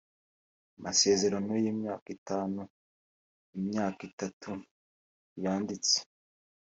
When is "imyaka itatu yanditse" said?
3.57-5.97